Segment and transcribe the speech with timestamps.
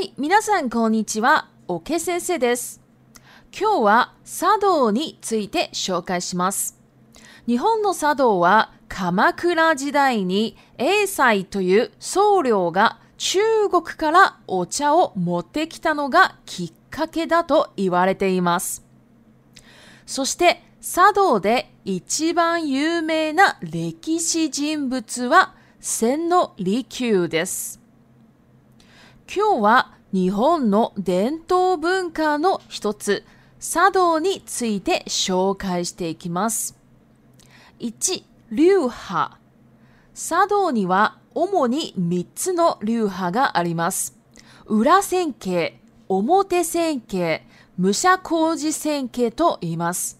[0.00, 1.48] い、皆さんこんにちは。
[1.68, 2.80] おけ先生です。
[3.58, 6.76] 今日は茶道について紹介します。
[7.46, 13.38] 日本の茶道は鎌倉時代に英才という僧侶が中
[13.70, 18.82] 国からお茶を持ってきたのがきっかけだと言われています。
[20.06, 27.79] そして茶道で一番有名な歴史人物は千利休です。
[29.32, 33.24] 今日は日本の伝統文化の一つ、
[33.60, 36.76] 茶道について紹介していきます。
[37.78, 39.38] 1、流派。
[40.16, 44.18] 茶道には主に3つの流派があります。
[44.66, 47.46] 裏線形、表線形、
[47.78, 50.18] 武者工事線形と言います。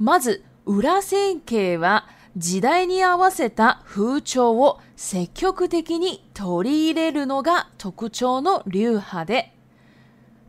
[0.00, 9.52] まず、裏線形は時代に合わせた風潮を積極的に取り入れるのが特徴の流派で、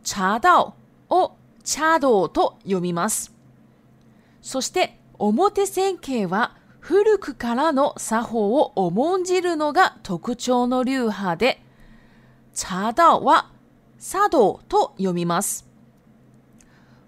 [0.04, 0.76] 茶道
[1.09, 3.34] を茶道と読みます。
[4.42, 11.61] そして表線形は古くからの作法を重んじるのが特徴の流派で、
[12.54, 13.50] 茶道は
[14.00, 15.67] 茶道と読みます。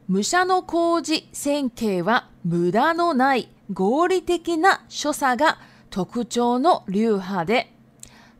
[0.09, 5.57] 武者の工事線形は無駄のない合理的な所作が
[5.89, 7.73] 特徴の流派で、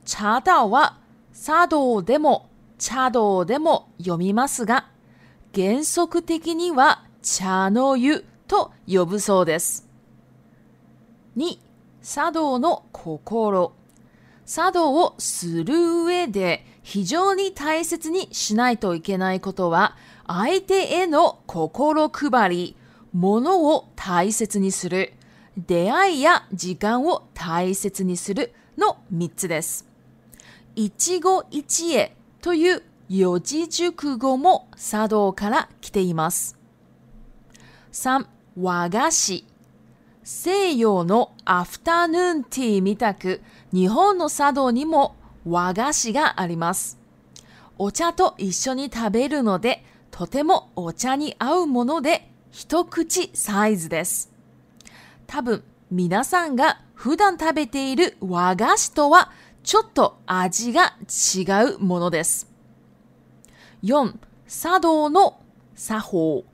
[0.06, 0.98] 茶道は
[1.34, 4.86] 茶道でも茶道でも読みますが、
[5.56, 9.88] 原則的には茶の湯と呼ぶそうです。
[11.38, 11.58] 2、
[12.04, 13.74] 茶道の心。
[14.46, 19.96] 茶道をする上で非常に大切にしないといけないことは、
[20.28, 22.76] 相手への心配り、
[23.18, 25.14] 物を大切にする、
[25.58, 29.88] 出会いや時間を大切にするの3つです。
[30.76, 32.12] 一期一会
[32.42, 36.60] という四字熟語も茶道から来ています。
[37.94, 38.26] 3、
[38.60, 39.46] 和菓子。
[40.26, 43.40] 西洋のアフタヌーンティーみたく、
[43.72, 45.16] 日本の茶道にも
[45.48, 47.00] 和菓子があります。
[47.78, 54.32] お茶と一緒に食べるので、とてもお茶に合うもので、一口サイズです。
[55.28, 55.62] 多分
[55.92, 59.30] 皆さんが普段食べている和菓子とは
[59.62, 62.50] ちょっと味が違うものです。
[63.84, 64.16] 4.
[64.48, 65.38] 茶道の
[65.76, 66.46] 作法。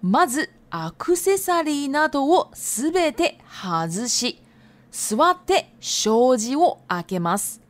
[0.00, 4.40] まずアクセサリーなどをすべて外し、
[4.92, 7.60] 座って障子を開けます。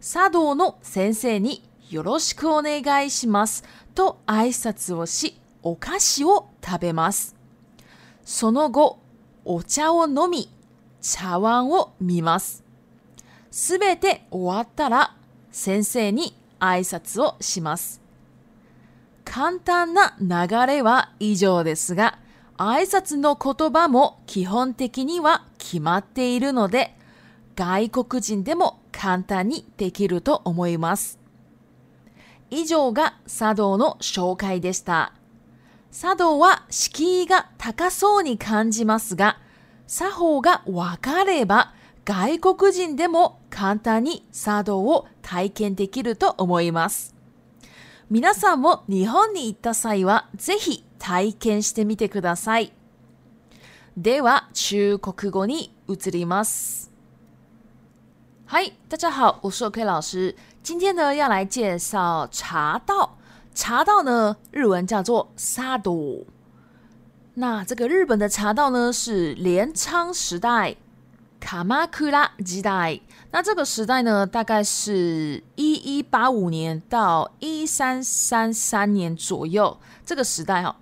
[0.00, 3.62] 茶道の先生によろしくお願いします
[3.94, 7.34] と挨拶をし、お菓子を食べます。
[8.22, 8.98] その後、
[9.46, 10.50] お茶を飲み、
[11.00, 12.62] 茶碗を見ます。
[13.50, 15.16] すべて終わったら、
[15.50, 18.02] 先生に挨拶をします。
[19.24, 22.18] 簡単な流れは以上ですが、
[22.58, 26.94] 挨拶の言葉も基本的には決まっているので、
[27.56, 31.18] 外国人でも簡単にできると思います。
[32.50, 35.14] 以上が茶道の紹介でした。
[35.96, 39.38] 茶道は敷居が高そうに感じますが、
[39.86, 41.72] 作法が分かれば
[42.04, 47.14] 外国人でも簡単に茶道を体験できると思います。
[48.10, 52.72] 皆さんも日本に行った際はぜひ体験してみてください。
[53.96, 56.90] では中国語に移ります。
[58.46, 60.34] はい、大家好，我是 OK 老师。
[60.64, 63.12] 今天呢，要来介绍茶道。
[63.54, 65.92] 茶道呢，日文叫做萨道。
[67.34, 70.74] 那这个日本的茶道呢，是镰仓时代、
[71.38, 72.98] 卡马库拉时代。
[73.30, 79.78] 那这个时代呢，大概是一一八五年到一三三三年左右。
[80.04, 80.74] 这个时代哦，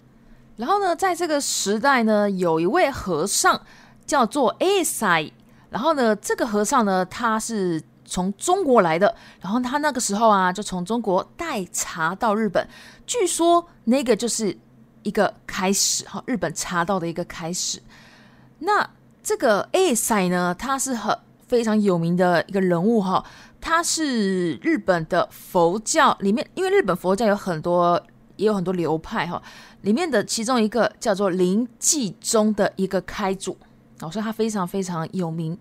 [0.57, 3.61] 然后呢，在这个时代呢，有一位和尚
[4.07, 5.31] 叫做爱塞。
[5.69, 7.83] 然后呢，这个和尚呢，他是。
[8.13, 12.69] 从中国来的，然后他那个时候啊，就从中国带茶到日本，
[13.07, 14.55] 据说那个就是
[15.03, 17.81] 一个开始哈，日本茶道的一个开始。
[18.59, 18.87] 那
[19.23, 21.17] 这个 A 赛呢，他是很
[21.49, 23.25] 非常有名的一个人物哈，
[23.63, 27.99] 他是日本的佛教里面，因为日本佛教有很多，
[28.37, 29.43] 也有很多流派哈，
[29.81, 33.57] 里面的其中一个叫做临济宗的一个开祖，
[34.01, 35.59] 所以他非常非常有名。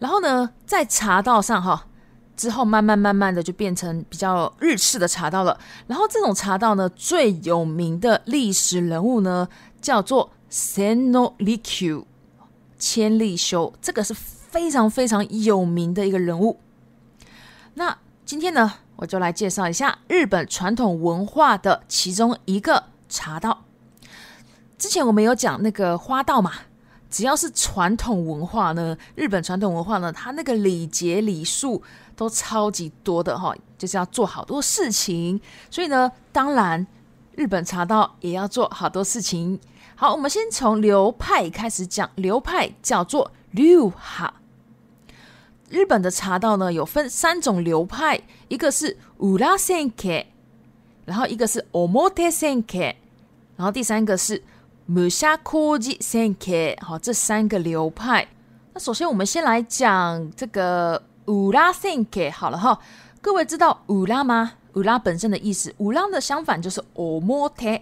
[0.00, 1.86] 然后呢，在茶道上哈，
[2.34, 5.58] 之后慢慢慢慢的就变成比较日式的茶道了。
[5.86, 9.46] 然后这种茶道呢，最有名的历史人物呢，
[9.80, 12.06] 叫做 Sen o l i k u
[12.78, 16.58] 千利休，这个是非常非常有名的一个人物。
[17.74, 23.64] 那今天呢，我就来介绍一下日本传统文化的其中一个茶道。
[24.78, 26.52] 之前我们有讲那个花道嘛。
[27.10, 31.82] 只要是传统文化呢，日本传统文化呢，它那个礼节礼数
[32.14, 35.38] 都超级多的哈，就是要做好多事情，
[35.70, 36.86] 所以呢，当然
[37.34, 39.58] 日本茶道也要做好多事情。
[39.96, 44.32] 好，我们先从流派开始讲，流派叫做流哈。
[45.68, 50.24] 日本的茶道呢，有分三种流派，一个是乌拉仙克，
[51.04, 52.78] 然后一个是奥莫 e 仙克，
[53.56, 54.40] 然后第三个是。
[54.92, 58.26] 穆夏科技、森克，好，这三个流派。
[58.74, 62.76] 那首先我们先来讲这个乌拉森克，好了哈。
[63.20, 64.54] 各位知道乌拉吗？
[64.74, 67.80] 乌拉本身的意思，乌拉的相反就是奥莫特，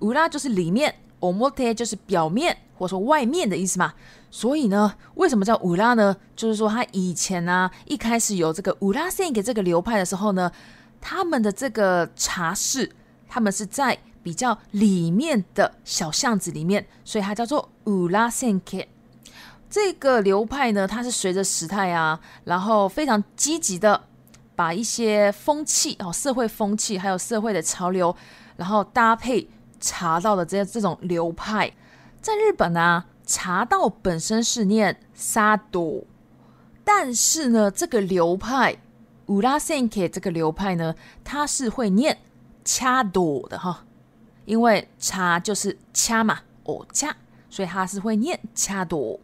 [0.00, 3.94] 乌拉就是里面，奥莫特就是表面或者说外面的意思嘛。
[4.28, 6.16] 所以呢，为什么叫乌拉呢？
[6.34, 10.50] 就是说他以前呢，一开始有这个乌拉森克这个流派的时候呢，
[11.00, 12.90] 他们的这个茶室，
[13.28, 13.96] 他们是在。
[14.22, 18.84] 比较里面的小巷子里面，所以它叫做乌拉线克。
[19.70, 24.02] 这个流派呢，它是随着时态啊，然后非常积极的
[24.56, 28.14] 把一些风气哦，社会风气还有社会的潮流，
[28.56, 29.48] 然后搭配
[29.78, 31.70] 茶道的这这种流派，
[32.22, 36.02] 在日本呢，茶道本身是念沙朵，
[36.82, 38.74] 但是呢，这个流派
[39.26, 42.16] 乌拉线克这个流派呢，它是会念
[42.64, 43.84] 掐朵的哈。
[44.48, 47.14] 因为掐就是掐嘛，哦掐，
[47.50, 49.20] 所以他是会念掐多。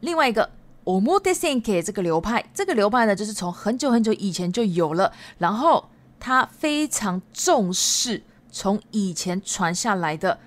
[0.00, 0.50] 另外一个
[0.82, 5.88] o m o t e s e n k 这个流派，这个流派呢，就是从很久很久以前就有了，然后
[6.18, 8.20] 他非常重视
[8.50, 10.40] 从以前传下来的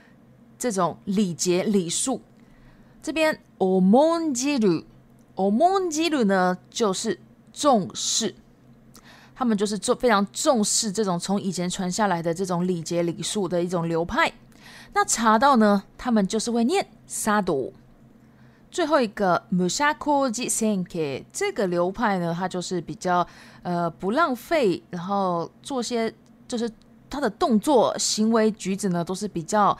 [0.58, 2.20] 这种礼节礼数。
[3.02, 7.18] 这边 omonjiro，omonjiro 呢就是
[7.54, 8.36] 重视。
[9.40, 14.30] 他们就是做非常重视这种从以前传下来的这种礼节礼数的一种流派。
[14.92, 17.72] 那茶道呢，他们就是会念沙朵。
[18.70, 23.26] 最后一个 m u s a k o j i senke 这个流派呢，它就是比较
[23.64, 26.14] 呃不浪费，然后做些
[26.46, 26.70] 就是
[27.10, 29.76] 他的动作行为举止呢都是比较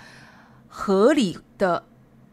[0.70, 1.84] 合理的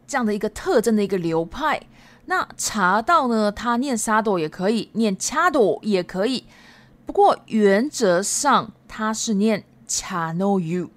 [0.07, 1.83] 这样的一个特征的一个流派。
[2.27, 6.45] 那茶道呢，他念沙朵也可以，念掐朵也可以。
[7.07, 10.91] 不过原则上它是念茶 o u。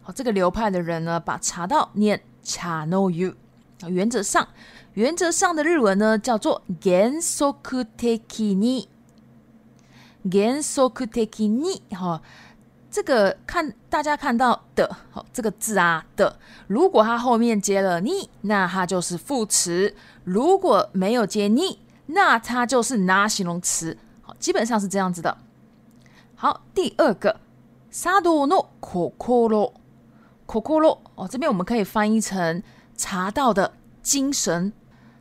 [0.00, 3.34] 好，这个流派的人呢，把茶道念茶ノ o
[3.82, 4.46] 好，原则上，
[4.94, 8.86] 原则上的日文呢叫做 gensoku teki ni。
[10.24, 12.20] gensoku teki ni，哈，
[12.90, 16.38] 这个看大家看到的，好，这个字啊的，
[16.68, 19.88] 如果它后面接了你，那它就是副词；
[20.22, 23.96] 如果没有接你，那它就是拿形容词。
[24.26, 25.36] 好，基本上是这样子的。
[26.34, 27.40] 好，第二个，
[27.90, 29.74] 茶道诺可可罗
[30.46, 32.62] 可可罗哦，这边我们可以翻译成
[32.96, 34.72] 茶道的精神。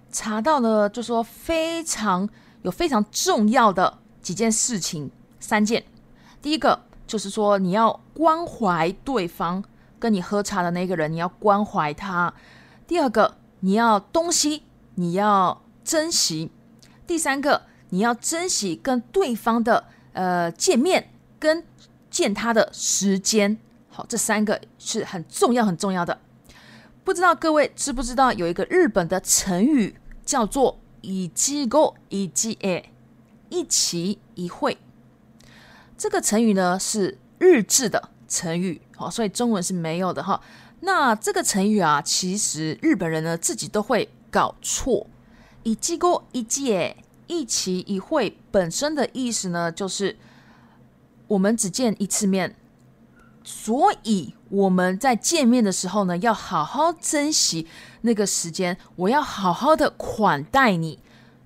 [0.10, 2.28] 茶道呢，就说非常
[2.62, 5.84] 有非常重要的几件事情，三件。
[6.42, 9.62] 第一个就是说，你要关怀对方
[10.00, 12.32] 跟你喝茶的那个人，你要关怀他。
[12.88, 14.64] 第二个，你要东西
[14.96, 16.50] 你要珍惜。
[17.06, 17.64] 第三个。
[17.94, 21.64] 你要珍惜跟对方的呃见面跟
[22.10, 23.56] 见他的时间，
[23.88, 26.20] 好，这三个是很重要很重要的。
[27.04, 29.96] 不知道各位知不知道有一个日本的成语
[30.26, 32.90] 叫做“一季过一季诶，
[33.50, 34.80] 一期一会。
[35.96, 40.42] 这个成语呢是日制的成语，好，所以中文是没有的哈。
[40.80, 45.06] 那这个成语啊，其实日本人呢自己都会搞错
[45.62, 50.16] ，“一季过一季诶，一期一会本身的意思呢，就是
[51.28, 52.56] 我们只见一次面，
[53.44, 57.68] 所以我们在见面的时候呢，要好好珍惜
[58.02, 58.78] 那个时间。
[58.96, 61.00] 我要好好的款待你，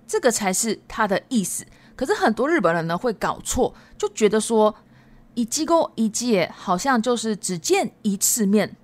[0.08, 1.66] 这个才是他的意思。
[1.96, 4.74] 可是很多日本人呢会搞错，就觉得说
[5.34, 8.76] 一机构一届好像就是只见一次面，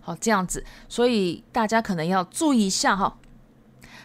[0.00, 3.16] 好这样子，所以大家可能要注意一下哈。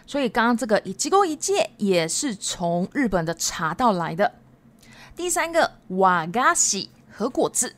[0.06, 4.32] 所以刚刚这个一机构一戒也是从日本的茶道来的。
[5.16, 7.74] 第三个瓦嘎西和果子，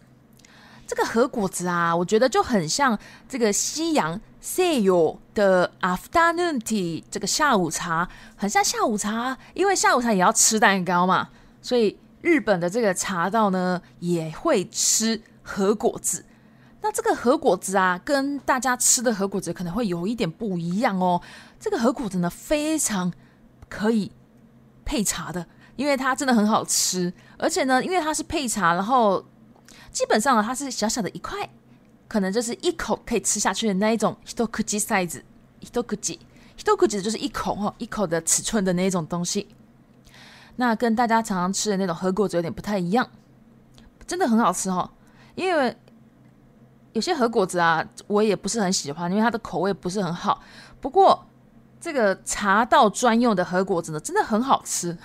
[0.87, 11.28] 这个和果子啊，我觉得就很像这个西洋 sayo 的 afternoon tea，这个下午茶很像下午茶，因为下午茶也要吃蛋糕嘛，
[11.61, 16.25] 所以日本的这个茶道呢也会吃和果子。
[16.83, 21.21] 那这个核果子啊，跟大家吃的核果子可能会有一点不一样哦。
[21.59, 23.12] 这个核果子呢，非常
[23.68, 24.11] 可以
[24.85, 27.12] 配茶的，因为它真的很好吃。
[27.38, 29.25] 而且呢，因为它是配茶，然后
[29.90, 31.49] 基本上它是小小的一块，
[32.06, 34.16] 可能就是一口可以吃下去的那一种。
[34.25, 35.23] h i t o k u c i s i z e
[35.62, 39.49] h i t o k u i h i t o k u i 就是一口哦，一口的尺寸的那种东西。
[40.59, 43.11] 那跟大家常常吃的那种核果子有点不太一样，
[44.06, 44.90] 真的很好吃哦，
[45.35, 45.75] 因为。
[46.96, 50.42] 有些核果子啊，我也不是很喜欢，因为它的口味不是很好。
[50.80, 51.26] 不过
[51.78, 54.96] 这个茶道专用的核果子呢，真的很好吃。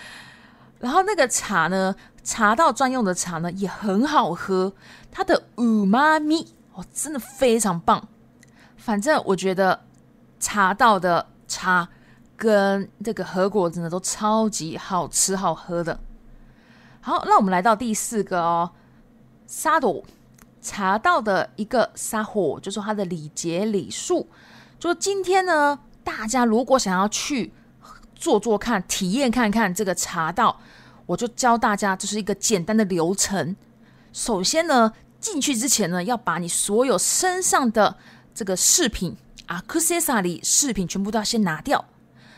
[0.78, 4.70] 然后那个茶呢，茶道专用的茶呢，也很好喝。
[5.10, 8.06] 它的五妈咪哦，真的非常棒。
[8.76, 9.80] 反正我觉得
[10.38, 11.88] 茶道的茶
[12.36, 15.98] 跟这个核果子呢，都超级好吃好喝的。
[17.00, 18.70] 好，那我们来到第四个哦，
[19.46, 20.04] 沙朵。
[20.66, 24.26] 茶道的一个沙火，就是他的礼节礼数。
[24.80, 27.52] 说今天呢，大家如果想要去
[28.16, 30.60] 做做看、体验看看这个茶道，
[31.06, 33.54] 我就教大家就是一个简单的流程。
[34.12, 37.94] 首先呢，进去之前呢，要把你所有身上的
[38.34, 41.84] 这个饰品啊、cosset 里饰品全部都要先拿掉，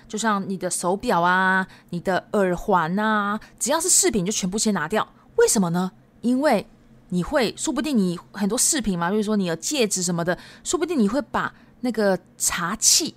[0.07, 5.09] 就像你的手表啊、你的耳环啊，只要是饰品就全部先拿掉。
[5.37, 5.91] 为什么呢？
[6.21, 6.67] 因为
[7.11, 13.15] 你会说不定你很多饰品嘛，比如说你的戒指什么的，说不定你会把那个茶器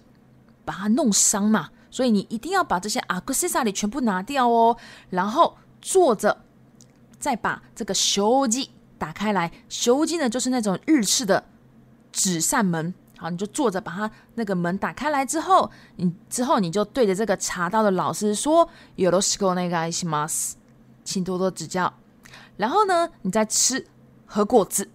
[0.64, 4.78] 把它弄伤嘛，所以你一定要把这些アクセサリ y 全部拿掉哦。
[5.10, 6.38] 然后坐着，
[7.20, 9.52] 再把这个修机打开来。
[9.68, 11.44] 修机呢就是那种日式的
[12.12, 12.94] 纸扇门。
[13.18, 20.26] 好，你就坐着把它那个门打开来之后，你之后你就对着这个茶道的老师说：有的时候那个什么，
[21.04, 21.92] 请多多指教。
[22.62, 23.84] 然后呢，你再吃
[24.28, 24.88] 喝果子，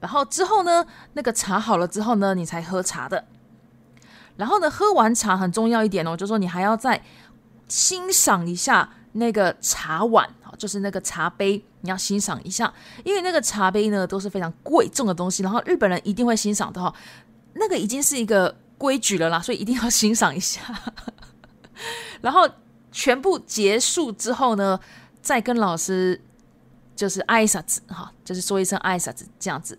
[0.00, 0.82] 然后之后呢，
[1.12, 3.22] 那个茶好了之后呢，你才喝茶的。
[4.38, 7.02] 然后呢，喝完茶很重要一点哦，就是说你还要再
[7.68, 12.72] 欣赏一下那个茶碗就是那个茶杯，你要欣赏一下，
[13.04, 16.90] 因为那个茶杯呢都是非常贵重的东西，然后日本人一定会欣赏的哈。
[17.52, 20.62] 那个已经是一个规矩了啦，所以一定要欣赏一下。
[22.22, 22.48] 然后
[22.90, 24.80] 全部结束之后呢，
[25.20, 26.18] 再跟老师。
[26.96, 29.78] 就是挨啥子哈，就是说一声挨啥子这样子，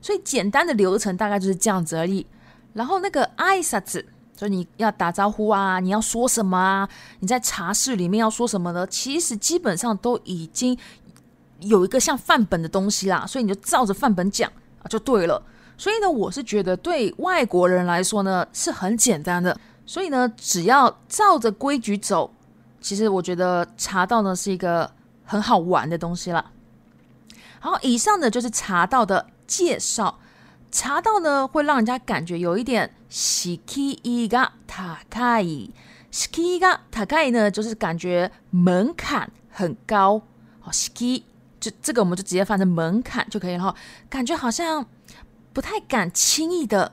[0.00, 2.24] 所以简单的流程大概就是这样子而已。
[2.72, 4.04] 然后那个挨啥子，
[4.36, 6.88] 就你要打招呼啊，你要说什么啊？
[7.20, 8.86] 你在茶室里面要说什么呢？
[8.86, 10.76] 其实基本上都已经
[11.60, 14.50] 有一个像范本的东西啦，所以你就照着范本讲
[14.82, 15.42] 啊，就对了。
[15.76, 22.32] 所以呢，我是觉得对外国人来说呢是很简单的，所以呢，只要照着规矩走，
[22.80, 24.90] 其实我觉得茶道呢是一个。
[25.30, 26.50] 很好玩的东西了。
[27.60, 30.18] 好，以上的就是茶道的介绍。
[30.72, 33.58] 茶道呢，会让人家感觉有一点 “skiga
[34.66, 35.70] t a k a i
[36.10, 40.20] s k 呢，就是感觉门槛很高。
[40.64, 40.90] 哦 s
[41.60, 43.62] 就这个我们就直接翻成门槛就可以了。
[43.62, 43.74] 哈，
[44.08, 44.84] 感觉好像
[45.52, 46.90] 不太敢轻易的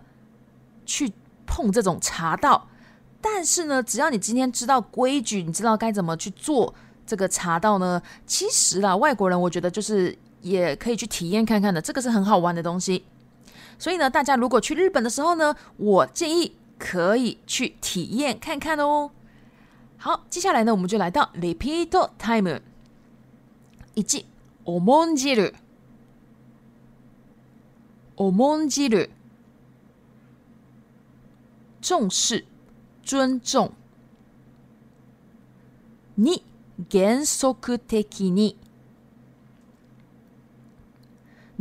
[0.86, 1.12] 去
[1.48, 2.68] 碰这种茶道。
[3.20, 6.76] 但是呢，只要你今天知道规矩，你知道该怎么去做。
[7.08, 13.04] 这个茶道呢，其实啊，外国人我觉得就是也可以去体验看看的，这个是很好玩的东西。
[13.80, 19.10] 所以呢，大家如果去日本的时候呢，我建议可以去体验看看哦。
[19.98, 22.60] 好，接下来呢，我们就来到 repeat time
[23.96, 24.04] 一，
[24.66, 25.54] おもんじる，
[28.18, 29.10] おもんじる，
[31.82, 32.44] 重视，
[33.02, 33.72] 尊重，
[36.16, 36.44] 你。
[36.92, 37.56] 原則
[37.88, 38.56] 的に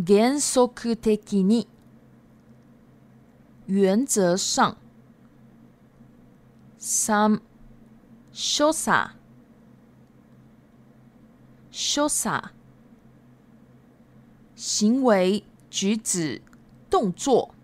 [0.06, 1.66] 原則的に
[3.66, 4.76] 原則上
[6.78, 7.40] 三
[8.30, 9.14] 所作
[11.70, 12.50] 所作
[14.54, 16.42] 行为举止
[16.90, 17.54] 动作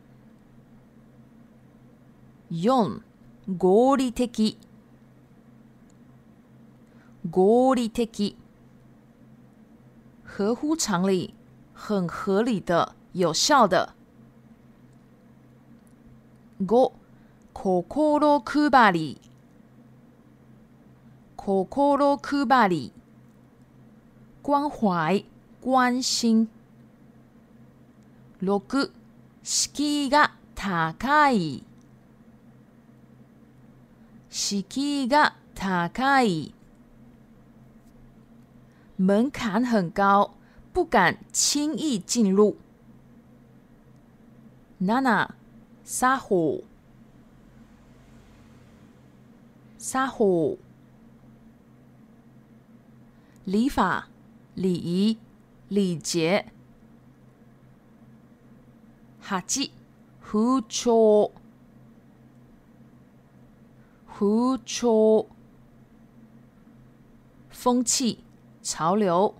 [2.49, 3.03] 四
[3.59, 4.27] 合理的
[7.31, 7.93] 合理、
[10.25, 11.35] 合乎常理、
[11.73, 13.95] 很合理的、有效的。
[16.59, 16.93] 五、
[17.55, 17.85] 心
[24.43, 25.25] 关怀、
[25.63, 26.49] 关心。
[28.41, 28.89] 六、高。
[38.97, 40.35] 门槛很高，
[40.73, 42.57] 不敢轻易进入。
[44.83, 45.29] Nana，
[45.85, 46.59] 撒谎，
[49.79, 50.57] 撒谎，
[53.45, 54.09] 礼法，
[54.55, 55.17] 礼仪，
[55.69, 56.47] 礼节，
[59.23, 59.71] 哈吉，
[60.21, 61.31] 胡扯，
[64.07, 65.25] 胡扯，
[67.49, 68.19] 风气。
[68.63, 69.35] 潮流，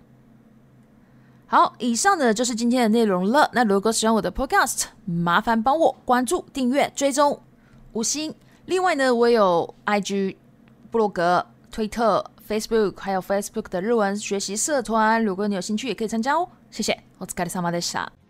[1.47, 3.49] 好，以上呢就是今天的内容了。
[3.53, 7.39] 那如果喜欢我的 Podcast，麻烦帮我关注、订阅、追踪
[7.93, 8.35] 五星。
[8.65, 10.35] 另外呢，我有 IG、
[10.91, 16.47] 布洛格、推特、Facebook，还有 Facebook 的日文学习社团，如果你有兴趣也可以参加哦。
[16.69, 18.22] 谢谢，お疲れ様でした。